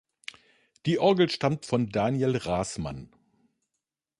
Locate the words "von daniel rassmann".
1.67-3.11